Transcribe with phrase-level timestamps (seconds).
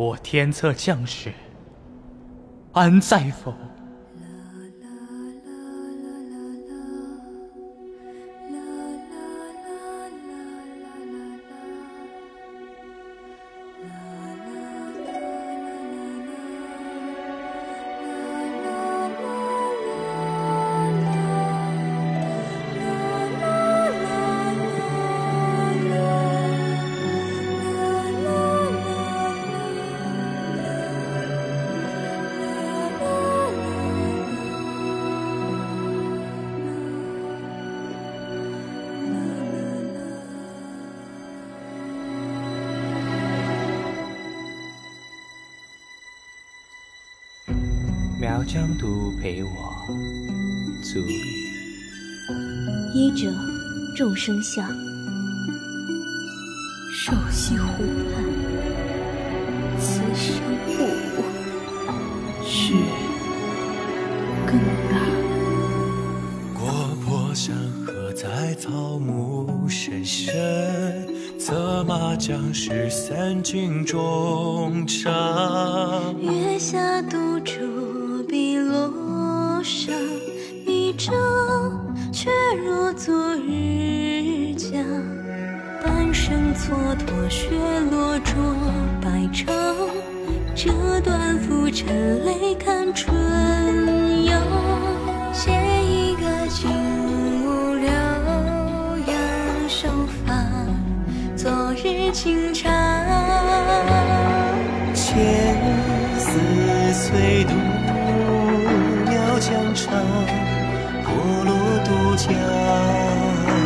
[0.00, 1.30] 我天策将士
[2.72, 3.54] 安在否？
[48.20, 49.82] 苗疆独陪我
[50.82, 51.22] 足矣。
[52.92, 53.32] 医者
[53.96, 54.68] 众生相，
[56.92, 58.22] 瘦西湖畔，
[59.78, 60.84] 此生不
[61.16, 61.22] 古，
[62.44, 62.74] 是
[64.46, 64.58] 更
[64.90, 65.00] 大。
[66.52, 76.14] 国破山河在草木深深，策马将士三军中长。
[76.20, 77.79] 月下独酌碧
[79.60, 79.92] 落沙，
[80.66, 81.12] 一朝
[82.10, 82.30] 却
[82.64, 84.78] 若昨日家。
[85.84, 87.50] 半生蹉跎，雪
[87.90, 88.32] 落着
[89.02, 89.54] 百丈，
[90.54, 90.72] 这
[91.02, 94.40] 段浮沉泪看春阳。
[95.34, 95.50] 写
[95.84, 96.70] 一个金
[97.44, 97.90] 屋柳
[99.06, 99.88] 杨手
[100.24, 100.34] 法，
[101.36, 102.70] 昨日清茶。
[104.94, 105.54] 千
[106.18, 106.30] 丝
[106.94, 107.52] 翠独
[109.40, 109.90] 苗疆长，
[111.02, 111.50] 破落
[111.86, 113.59] 渡江。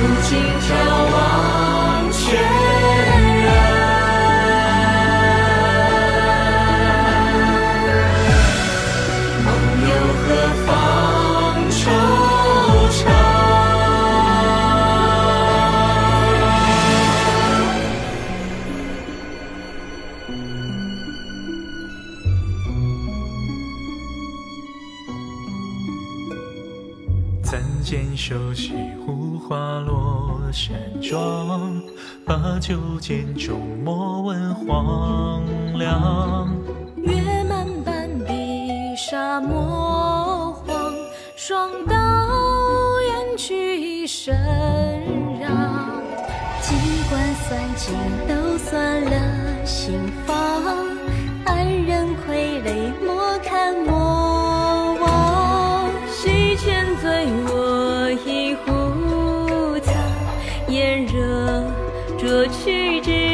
[0.00, 1.29] 如今眺望。
[27.80, 28.74] 暂见瘦西
[29.06, 31.80] 湖花落山庄，
[32.26, 35.42] 把酒剑中莫问黄
[35.78, 36.54] 粱。
[36.96, 40.92] 月漫半壁沙漠荒，
[41.36, 41.94] 双刀
[43.00, 44.34] 远去一身
[45.40, 45.50] 让。
[46.60, 46.76] 机
[47.08, 47.94] 关算尽
[48.28, 50.36] 都算了心房，
[51.46, 53.99] 安人傀儡莫看莫
[60.80, 61.62] 炎热
[62.18, 63.29] 灼去纸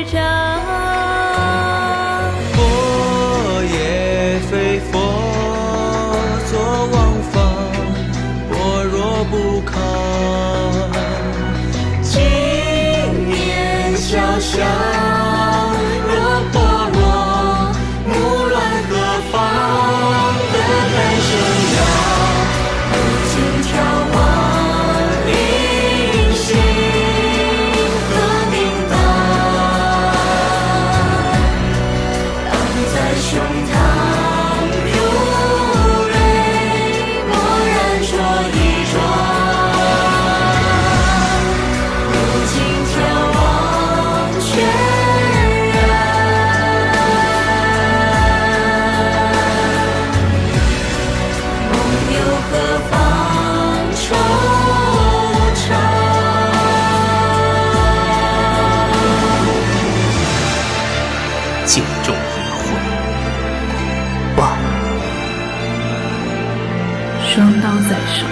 [67.36, 68.24] 双刀在手，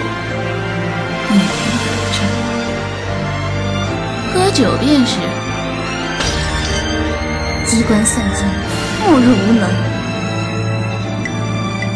[1.29, 1.37] 一品
[1.85, 2.17] 得战。
[4.33, 5.19] 喝酒便是，
[7.67, 8.43] 机关算尽，
[9.03, 9.69] 莫若无能。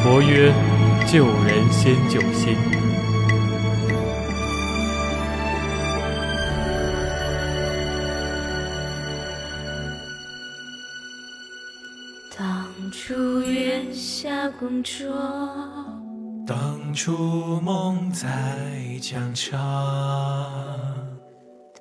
[0.04, 0.54] 佛曰：
[1.08, 2.56] 救人先救心。
[12.38, 15.08] 当初月下共酌，
[16.50, 18.28] 当初梦在
[19.00, 19.56] 江上，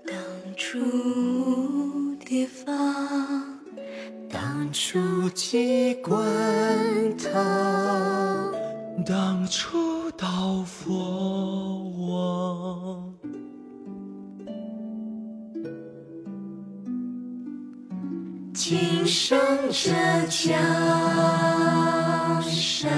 [0.07, 0.15] 当
[0.59, 2.77] 初蝴蝶放，
[4.31, 6.23] 当初鸡冠
[7.17, 8.53] 汤，
[9.07, 13.15] 当初到佛王。
[18.53, 19.39] 今生
[19.71, 19.95] 这
[20.29, 20.61] 江
[22.43, 22.93] 山，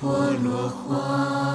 [0.00, 1.53] 破落花。